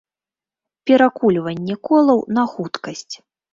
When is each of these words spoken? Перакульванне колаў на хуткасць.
Перакульванне 0.91 1.75
колаў 1.91 2.19
на 2.39 2.49
хуткасць. 2.57 3.15